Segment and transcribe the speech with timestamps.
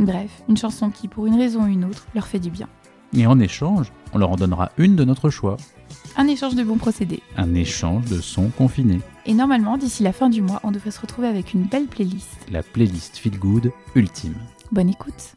[0.00, 2.68] Bref, une chanson qui, pour une raison ou une autre, leur fait du bien.
[3.14, 5.58] Et en échange, on leur en donnera une de notre choix.
[6.16, 7.22] Un échange de bons procédés.
[7.36, 9.02] Un échange de sons confinés.
[9.26, 12.30] Et normalement, d'ici la fin du mois, on devrait se retrouver avec une belle playlist.
[12.50, 14.36] La playlist Feel Good ultime.
[14.72, 15.34] Bonne écoute.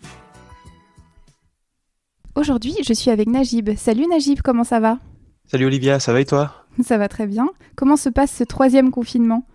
[2.36, 3.72] Aujourd'hui, je suis avec Najib.
[3.76, 4.98] Salut Najib, comment ça va?
[5.46, 6.66] Salut Olivia, ça va et toi?
[6.82, 7.50] Ça va très bien.
[7.76, 9.46] Comment se passe ce troisième confinement?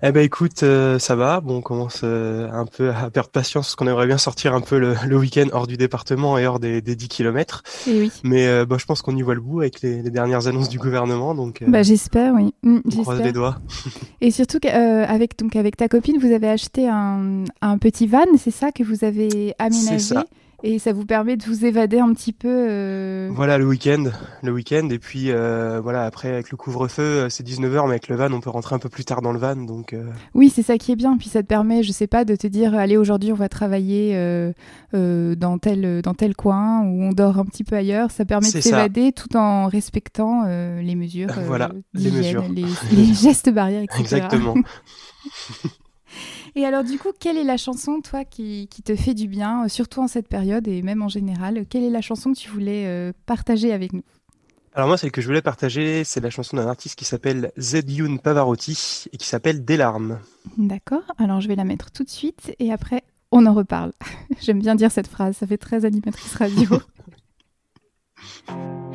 [0.00, 1.40] Eh ben écoute, euh, ça va.
[1.40, 4.60] Bon, on commence euh, un peu à perdre patience parce qu'on aimerait bien sortir un
[4.60, 7.64] peu le, le week-end hors du département et hors des, des 10 km.
[7.88, 8.12] Eh oui.
[8.22, 10.68] Mais euh, bah, je pense qu'on y voit le bout avec les, les dernières annonces
[10.68, 11.34] du gouvernement.
[11.34, 12.54] Donc, euh, Bah j'espère, oui.
[12.62, 13.56] Mm, on croise les doigts.
[14.20, 18.52] Et surtout qu'avec donc avec ta copine, vous avez acheté un, un petit van, c'est
[18.52, 19.98] ça que vous avez aménagé?
[19.98, 20.24] ça.
[20.64, 22.48] Et ça vous permet de vous évader un petit peu.
[22.48, 24.04] euh, Voilà le week-end,
[24.42, 24.88] le week-end.
[24.90, 28.32] Et puis euh, voilà, après avec le couvre-feu, euh, c'est 19h, mais avec le van,
[28.32, 29.54] on peut rentrer un peu plus tard dans le van.
[29.56, 31.16] Donc euh, Oui, c'est ça qui est bien.
[31.16, 34.14] Puis ça te permet, je sais pas, de te dire, allez, aujourd'hui, on va travailler
[34.92, 38.10] dans, tel, dans tel coin ou on dort un petit peu ailleurs.
[38.10, 41.28] Ça permet de s'évader tout en respectant les mesures.
[41.46, 42.44] Voilà, les mesures.
[42.48, 42.64] Les,
[42.96, 44.00] les gestes barrières, etc.
[44.00, 44.54] exactement.
[46.54, 49.64] Et alors, du coup, quelle est la chanson, toi, qui, qui te fait du bien,
[49.64, 51.64] euh, surtout en cette période et même en général?
[51.68, 54.02] Quelle est la chanson que tu voulais euh, partager avec nous?
[54.74, 58.20] Alors moi, celle que je voulais partager, c'est la chanson d'un artiste qui s'appelle Zedyoun
[58.20, 60.20] Pavarotti et qui s'appelle Des larmes.
[60.56, 63.92] D'accord Alors, je vais la mettre tout de suite et après, on en reparle.
[64.40, 66.68] J'aime bien dire cette phrase, ça fait très animatrice radio.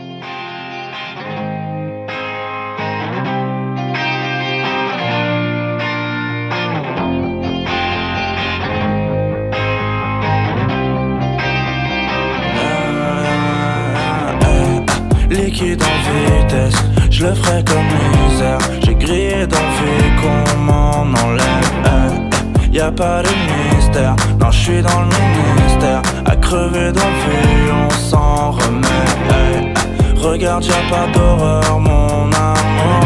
[15.34, 16.76] Liquide en vitesse,
[17.10, 18.60] je le ferai comme misère.
[18.84, 21.72] J'ai grillé d'envie qu'on m'en enlève.
[21.86, 22.76] eh, eh.
[22.78, 23.30] Y a pas de
[23.76, 26.02] mystère, non, je suis dans le ministère.
[26.26, 28.88] À crever d'envie, on s'en remet.
[29.32, 30.20] eh.
[30.20, 33.04] Regarde, y'a pas d'horreur, mon amour.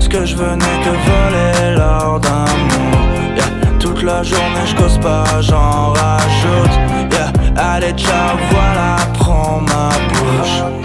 [0.00, 2.98] Ce que je n'est que voler l'or d'amour.
[3.78, 6.78] Toute la journée, je cause pas, j'en rajoute.
[7.56, 10.81] Allez, ciao, voilà, prends ma bouche.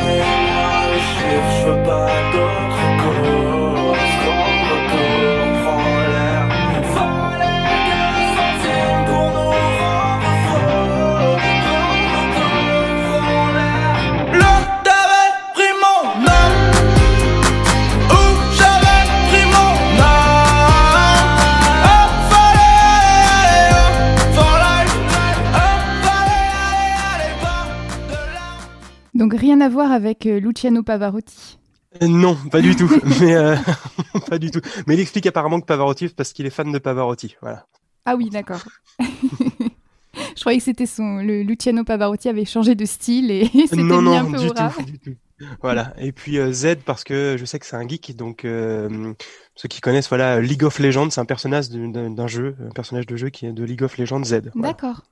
[29.17, 31.57] Donc, rien à voir avec euh, Luciano Pavarotti.
[32.01, 32.89] Euh, Non, pas du tout.
[33.21, 33.55] mais euh,
[34.29, 34.61] pas du tout.
[34.85, 37.35] Mais il explique apparemment que Pavarotti parce qu'il est fan de Pavarotti.
[37.41, 37.65] Voilà.
[38.05, 38.63] Ah oui, d'accord.
[38.99, 41.17] je croyais que c'était son.
[41.17, 44.47] Le Luciano Pavarotti avait changé de style et s'était non, mis non, un peu du
[44.47, 44.75] au rap.
[44.75, 45.15] tout, du tout.
[45.61, 45.93] Voilà.
[45.99, 48.15] Et puis euh, Z parce que je sais que c'est un geek.
[48.15, 49.13] Donc euh,
[49.55, 52.71] ceux qui connaissent, voilà, League of Legends, c'est un personnage de- d'un d'un jeu, un
[52.71, 54.51] personnage de jeu qui est de League of Legends Z.
[54.53, 54.73] Voilà.
[54.73, 55.03] D'accord.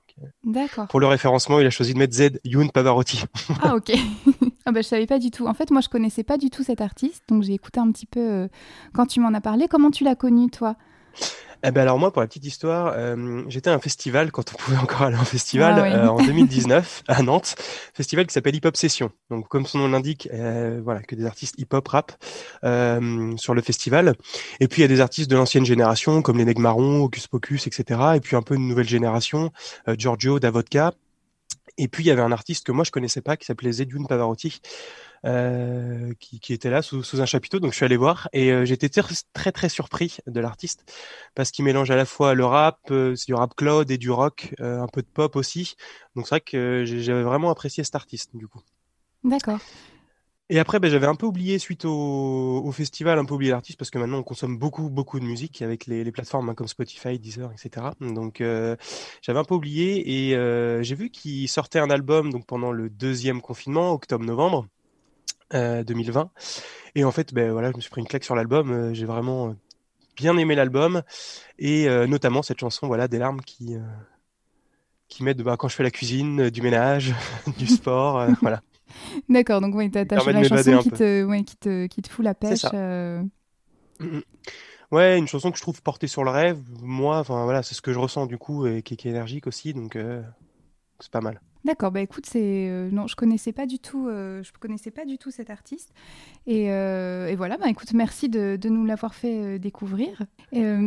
[0.44, 0.88] D'accord.
[0.88, 3.24] Pour le référencement, il a choisi de mettre Z Youn Pavarotti.
[3.62, 3.92] Ah ok.
[4.66, 5.46] ah bah je savais pas du tout.
[5.46, 8.06] En fait, moi je connaissais pas du tout cet artiste, donc j'ai écouté un petit
[8.06, 8.48] peu euh,
[8.94, 9.66] quand tu m'en as parlé.
[9.68, 10.76] Comment tu l'as connu toi?
[11.64, 14.56] Eh ben alors moi, pour la petite histoire, euh, j'étais à un festival quand on
[14.56, 15.92] pouvait encore aller en festival Ah oui.
[15.92, 17.56] euh, en 2019 à Nantes,
[17.94, 19.10] festival qui s'appelle Hip Hop Session.
[19.30, 22.12] Donc comme son nom l'indique, euh, voilà que des artistes hip hop rap
[22.64, 24.14] euh, sur le festival.
[24.60, 27.26] Et puis il y a des artistes de l'ancienne génération comme les Nègres Marrons, Hocus
[27.26, 28.00] Pocus, etc.
[28.16, 29.50] Et puis un peu une nouvelle génération,
[29.96, 30.92] Giorgio, Davodka.
[31.78, 34.06] Et puis il y avait un artiste que moi je connaissais pas qui s'appelait Zedioun
[34.06, 34.60] Pavarotti.
[35.24, 38.88] euh, qui, était là sous, un chapiteau, donc je suis allé voir et euh, j'étais
[38.88, 40.92] très, très surpris de l'artiste
[41.34, 44.54] parce qu'il mélange à la fois le rap, euh, du rap cloud et du rock,
[44.60, 45.74] euh, un peu de pop aussi.
[46.14, 48.60] Donc c'est vrai que j'avais vraiment apprécié cet artiste du coup.
[49.24, 49.58] D'accord.
[50.48, 53.78] Et après, ben, j'avais un peu oublié, suite au, au festival, un peu oublié l'artiste,
[53.78, 56.68] parce que maintenant on consomme beaucoup, beaucoup de musique avec les, les plateformes hein, comme
[56.68, 57.86] Spotify, Deezer, etc.
[58.00, 58.76] Donc euh,
[59.22, 62.88] j'avais un peu oublié et euh, j'ai vu qu'il sortait un album donc pendant le
[62.88, 64.68] deuxième confinement, octobre-novembre
[65.54, 66.30] euh, 2020.
[66.96, 68.70] Et en fait, ben voilà, je me suis pris une claque sur l'album.
[68.72, 69.52] euh, j'ai vraiment euh,
[70.16, 71.02] bien aimé l'album
[71.58, 73.80] et euh, notamment cette chanson, voilà, des larmes qui euh,
[75.08, 77.14] qui m'aident bah, quand je fais la cuisine, euh, du ménage,
[77.58, 78.62] du sport, euh, voilà.
[79.28, 82.34] D'accord, donc oui, t'as la chanson qui te, ouais, qui, te, qui te fout la
[82.34, 82.66] pêche.
[82.74, 83.22] euh.
[84.92, 86.60] Ouais, une chanson que je trouve portée sur le rêve.
[86.80, 89.48] Moi, enfin voilà, c'est ce que je ressens du coup et qui, qui est énergique
[89.48, 90.22] aussi, donc euh,
[91.00, 91.40] c'est pas mal.
[91.66, 95.04] D'accord, bah écoute, c'est euh, non, je connaissais pas du tout, euh, je connaissais pas
[95.04, 95.92] du tout cet artiste.
[96.46, 100.22] Et, euh, et voilà, bah écoute, merci de, de nous l'avoir fait découvrir.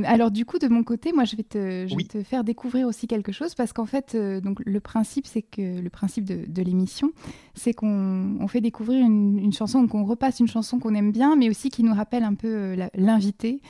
[0.06, 2.04] Alors du coup, de mon côté, moi, je vais te, je Oui.
[2.14, 5.82] vais te faire découvrir aussi quelque chose parce qu'en fait, donc le principe, c'est que
[5.82, 7.12] le principe de, de l'émission,
[7.56, 11.36] c'est qu'on on fait découvrir une, une chanson, qu'on repasse une chanson qu'on aime bien,
[11.36, 13.62] mais aussi qui nous rappelle un peu l'invité.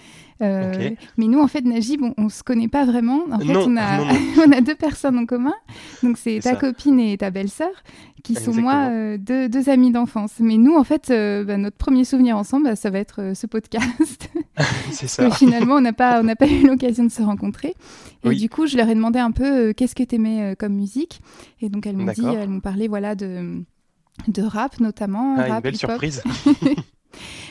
[0.42, 0.92] Euh.
[1.18, 3.24] Mais nous, en fait, Najib, on, on se connaît pas vraiment.
[3.32, 4.14] En fait, Non, on a, non, non.
[4.48, 5.54] on a deux personnes en commun.
[6.02, 6.56] Donc c'est ta ça.
[6.56, 7.72] copine et ta belle-sœur,
[8.24, 10.34] qui sont moi euh, deux, deux amis d'enfance.
[10.40, 13.48] Mais nous, en fait, euh, bah, notre premier souvenir ensemble, bah, ça va être ce
[13.48, 14.30] podcast.
[14.92, 15.30] C'est Parce ça.
[15.30, 17.76] que finalement, on n'a pas, on n'a pas eu l'occasion de se rencontrer.
[18.24, 18.38] Et Oui.
[18.38, 21.22] du coup, je leur ai demandé un peu qu'est-ce que tu aimais comme musique.
[21.62, 23.62] Et donc, elles m'ont dit, elles m'ont parlé voilà, de,
[24.28, 25.36] de rap notamment.
[25.38, 25.92] Ah, une rap, belle hip-hop.
[25.92, 26.24] surprise.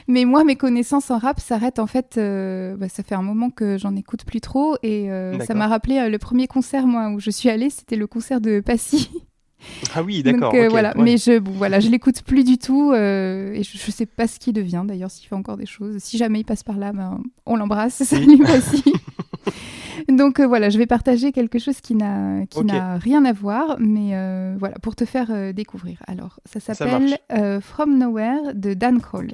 [0.08, 2.16] Mais moi, mes connaissances en rap s'arrêtent en fait.
[2.16, 4.76] euh, bah, ça fait un moment que j'en écoute plus trop.
[4.82, 7.96] Et euh, ça m'a rappelé euh, le premier concert moi, où je suis allée, c'était
[7.96, 9.10] le concert de Passy.
[9.92, 10.52] Ah oui, d'accord.
[10.52, 11.02] Donc euh, ok, voilà, ouais.
[11.02, 14.38] mais je bon, voilà, je l'écoute plus du tout et je, je sais pas ce
[14.38, 15.98] qu'il devient d'ailleurs s'il fait encore des choses.
[15.98, 18.84] Si jamais il passe par là, ben, on l'embrasse, salut aussi.
[20.08, 22.66] Donc euh, voilà, je vais partager quelque chose qui n'a qui Ok.
[22.66, 25.98] n'a rien à voir, mais euh, voilà pour te faire euh, découvrir.
[26.06, 27.18] Alors ça s'appelle
[27.60, 29.32] From Nowhere de Dan Kroll.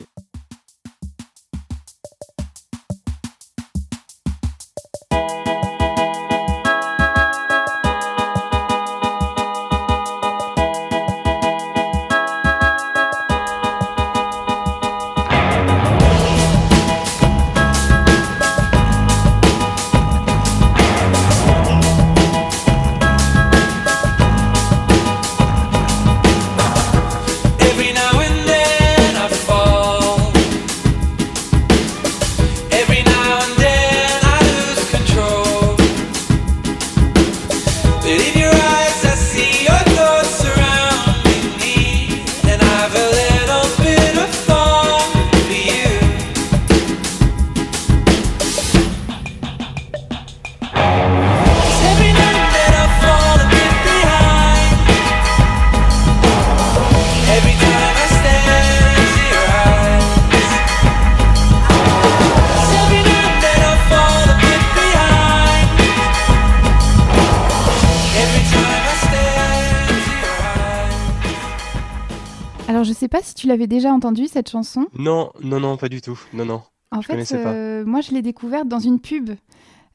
[72.94, 74.86] Sais pas si tu l'avais déjà entendu cette chanson.
[74.98, 76.18] Non, non, non, pas du tout.
[76.32, 76.62] Non, non.
[76.90, 79.30] En Je fait, euh, moi je l'ai découverte dans une pub.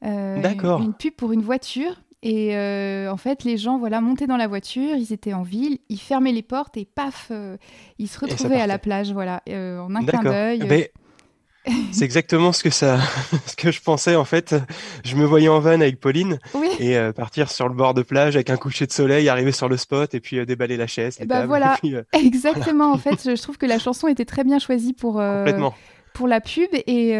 [0.04, 0.80] Euh, D'accord.
[0.80, 2.02] Une pub pour une voiture.
[2.22, 5.78] Et euh, en fait, les gens voilà, montaient dans la voiture, ils étaient en ville,
[5.88, 7.32] ils fermaient les portes et paf,
[7.98, 10.58] ils se retrouvaient à la plage, voilà, en un clin d'œil.
[10.66, 10.84] Ben,
[11.92, 12.98] c'est exactement ce que ça,
[13.46, 14.54] ce que je pensais en fait.
[15.04, 18.02] Je me voyais en van avec Pauline Oui, et euh, partir sur le bord de
[18.02, 20.86] plage avec un coucher de soleil, arriver sur le spot et puis euh, déballer la
[20.86, 21.74] chaise, ben tables, voilà.
[21.74, 22.92] et puis, euh, exactement.
[22.92, 25.22] En fait, je trouve que la chanson était très bien choisie pour,
[26.14, 27.14] pour la pub et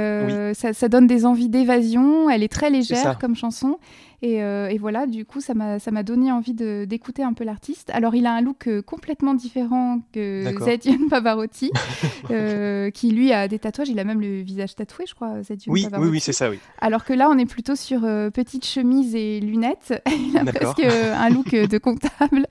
[0.55, 2.31] ça, ça donne des envies d'évasion.
[2.31, 3.79] Elle est très légère comme chanson.
[4.23, 7.91] Et, euh, et voilà, du coup, ça m'a donné envie d'écouter un peu l'artiste.
[7.91, 10.45] Alors, il a un look euh, complètement différent que.
[10.61, 11.71] Zedjon Pavarotti,
[12.31, 13.89] euh, qui lui a des tatouages.
[13.89, 16.11] Il a même le visage tatoué, je crois, Zedjon Oui, oui, Pavarotti.
[16.11, 16.59] oui, c'est ça, oui.
[16.81, 20.03] Alors que là, on est plutôt sur petite chemise et lunettes.
[20.11, 22.47] Il a presque un look de comptable.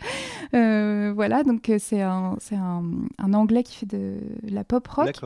[1.19, 2.83] Voilà, donc c'est un, un,
[3.17, 4.15] un anglais qui fait de
[4.47, 5.19] la pop rock.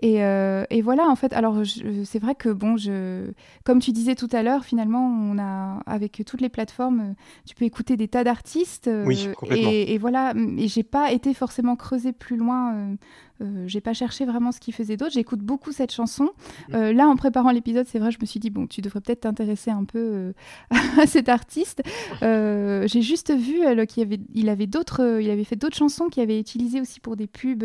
[0.00, 1.56] Et, et voilà, en fait, alors
[2.04, 3.30] c'est vrai que, bon, je,
[3.64, 7.14] comme tu disais tout à l'heure, finalement, on a, avec toutes les plateformes, euh,
[7.46, 8.88] tu peux écouter des tas d'artistes.
[8.88, 9.70] euh, Oui, complètement.
[9.70, 12.74] Et, et voilà, et j'ai pas été forcément creusée plus loin.
[12.74, 12.94] euh,
[13.42, 15.12] euh, j'ai pas cherché vraiment ce qu'il faisait d'autre.
[15.12, 16.28] J'écoute beaucoup cette chanson.
[16.68, 16.74] Mm.
[16.74, 19.20] Euh, là, en préparant l'épisode, c'est vrai, je me suis dit bon, tu devrais peut-être
[19.20, 20.32] t'intéresser un peu euh,
[21.00, 21.82] à cet artiste.
[22.20, 26.38] J'ai juste vu qu'il avait, il avait d'autres, il avait fait d'autres chansons qui avaient
[26.38, 27.64] utilisé aussi pour des pubs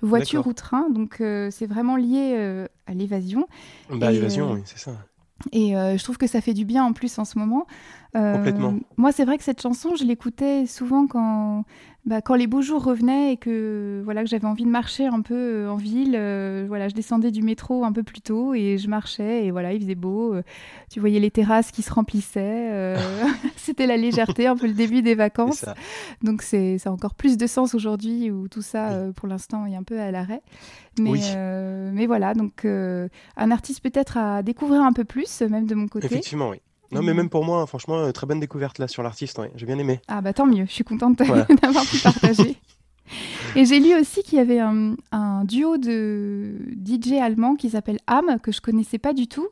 [0.00, 0.88] voiture ou train.
[0.88, 3.46] Donc c'est vraiment lié à l'évasion.
[3.90, 4.96] Bah, l'évasion, oui, c'est ça.
[5.50, 7.66] Et euh, je trouve que ça fait du bien en plus en ce moment.
[8.14, 8.74] Euh, Complètement.
[8.96, 11.64] Moi, c'est vrai que cette chanson, je l'écoutais souvent quand,
[12.04, 15.20] bah, quand les beaux jours revenaient et que voilà que j'avais envie de marcher un
[15.20, 16.16] peu euh, en ville.
[16.18, 19.72] euh, voilà, je descendais du métro un peu plus tôt et je marchais et voilà,
[19.72, 20.34] il faisait beau.
[20.34, 20.42] euh,
[20.90, 22.68] tu voyais les terrasses qui se remplissaient.
[22.72, 22.96] euh,
[23.56, 25.64] C'était la légèreté, un peu le début des vacances.
[26.22, 29.12] Donc c'est ça a encore plus de sens aujourd'hui où tout ça, Oui.
[29.14, 30.42] pour l'instant, est un peu à l'arrêt.
[30.98, 31.22] Mais, Oui.
[31.36, 36.06] mais voilà, donc un artiste peut-être à découvrir un peu plus, même de mon côté.
[36.06, 36.60] Effectivement, oui.
[36.92, 39.38] Non, mais même pour moi, franchement, euh, très bonne découverte là sur l'artiste.
[39.38, 39.50] ouais.
[39.56, 40.00] J'ai bien aimé.
[40.08, 41.46] Ah bah tant mieux, je suis contente Voilà.
[41.62, 42.56] d'avoir pu partager.
[43.56, 46.52] Et j'ai lu aussi qu'il y avait un, un duo de
[46.86, 49.48] DJ allemands qui s'appelle Am, que je connaissais pas du tout,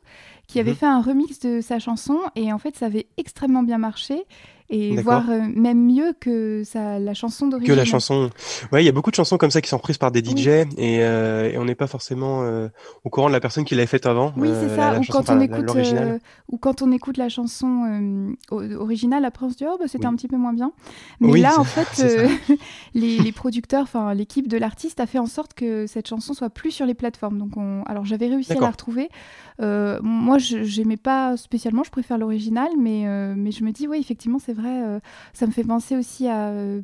[0.47, 0.77] qui avait Mhm.
[0.77, 4.23] fait un remix de sa chanson et en fait ça avait extrêmement bien marché
[4.71, 7.75] et voire euh, même mieux que sa, la chanson Que d'origine.
[7.75, 8.29] la chanson.
[8.71, 10.37] Ouais, il y a beaucoup de chansons comme ça qui sont reprises par des Oui.
[10.41, 10.65] DJ et,
[11.03, 12.69] euh, et on n'est pas forcément euh,
[13.03, 14.33] au courant de la personne qui l'avait faite avant.
[14.37, 14.93] Oui, c'est ça.
[14.93, 15.69] la ou, quand on la- écoute,
[16.49, 20.13] ou quand on écoute la chanson originale, après on se dit oh bah, c'était Oui.
[20.13, 20.71] un petit peu moins bien.
[21.19, 22.01] Mais Oui, là, en fait,
[22.93, 26.49] les, les producteurs, enfin l'équipe de l'artiste a fait en sorte que cette chanson soit
[26.49, 27.37] plus sur les plateformes.
[27.37, 27.83] Donc, on...
[27.87, 29.09] alors j'avais réussi à la retrouver.
[29.59, 31.83] Moi, je j'aimais pas spécialement.
[31.83, 33.03] Je préfère l'original, mais
[33.35, 34.60] mais je me dis oui, effectivement, c'est vrai.
[34.69, 34.99] Euh,
[35.33, 36.81] ça me fait penser aussi à euh,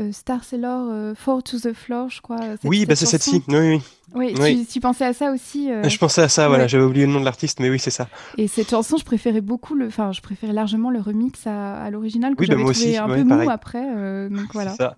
[0.00, 2.40] euh, Star Sailor, Fall to the Floor, je crois.
[2.64, 3.18] Oui, bah c'est chanson.
[3.18, 3.42] celle-ci.
[3.48, 3.80] Oui,
[4.14, 4.34] oui.
[4.38, 4.66] Oui.
[4.70, 5.70] Tu, pensais à ça aussi.
[5.70, 6.66] euh, Je pensais à ça, voilà.
[6.66, 8.08] J'avais oublié le nom de l'artiste, mais oui, c'est ça.
[8.38, 12.34] Et cette chanson, je préférais beaucoup le, enfin, je préférais largement le remix à, l'original
[12.34, 14.28] que Oui, bah, j'avais trouvé aussi, un peu mou après.
[14.30, 14.74] donc voilà.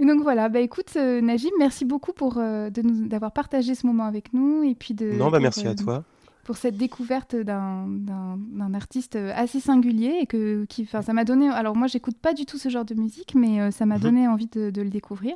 [0.00, 0.48] Donc voilà.
[0.48, 4.74] Bah écoute, Najib, merci beaucoup pour de nous d'avoir partagé ce moment avec nous et
[4.74, 5.12] puis de.
[5.12, 6.04] Non, bah merci à toi.
[6.46, 11.48] Pour cette découverte d'un artiste assez singulier et que qui, enfin, ça m'a donné.
[11.48, 14.02] Alors moi, j'écoute pas du tout ce genre de musique, mais euh, ça m'a Mhm.
[14.02, 15.34] donné envie de, de le découvrir.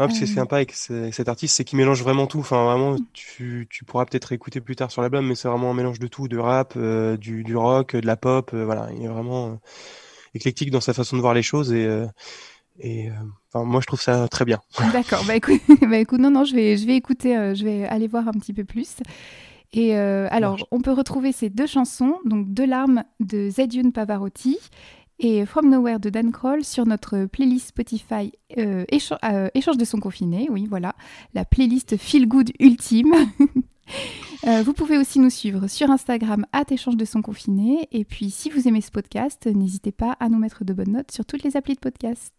[0.00, 2.38] Ah, parce que c'est Euh, sympa avec ce- cet artiste, c'est qu'il mélange vraiment tout.
[2.40, 5.74] Enfin, vraiment, tu, tu pourras peut-être écouter plus tard sur l'album, mais c'est vraiment un
[5.74, 8.50] mélange de tout, de rap, euh, du, du rock, de la pop.
[8.54, 9.54] euh, voilà, il est vraiment euh,
[10.34, 12.06] éclectique dans sa façon de voir les choses et, euh,
[12.80, 13.14] et euh,
[13.52, 14.60] enfin, moi, je trouve ça très bien.
[14.80, 17.84] D'accord, bah écoute, bah écoute, non, non, je vais, je vais écouter, euh, je vais
[17.86, 18.96] aller voir un petit peu plus.
[19.72, 24.58] Et euh, alors, on peut retrouver ces deux chansons, donc Deux larmes de Zedune Pavarotti
[25.18, 29.84] et From Nowhere de Dan Kroll sur notre playlist Spotify euh, écha- euh, Échange de
[29.84, 30.94] son confiné, oui, voilà,
[31.34, 33.12] la playlist Feel Good ultime.
[34.46, 37.88] Euh, vous pouvez aussi nous suivre sur Instagram à échange de son confiné.
[37.90, 41.10] Et puis, si vous aimez ce podcast, n'hésitez pas à nous mettre de bonnes notes
[41.10, 42.34] sur toutes les applis de podcast.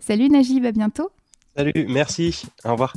[0.00, 1.10] Salut Najib, à bientôt.
[1.54, 2.94] Salut, merci, au revoir.